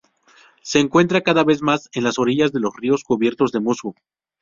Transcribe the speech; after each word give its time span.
Se 0.63 0.79
encuentra 0.79 1.21
cada 1.21 1.43
vez 1.43 1.61
más 1.61 1.87
en 1.93 2.03
las 2.03 2.17
orillas 2.17 2.51
de 2.51 2.59
los 2.59 2.75
ríos 2.75 3.03
cubiertos 3.03 3.51
de 3.51 3.59
musgo. 3.59 3.93